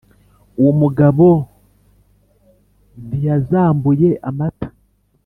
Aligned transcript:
uwo 0.59 0.71
mugabo 0.81 1.27
ntiyazambuye 3.07 4.09
amata 4.29 4.67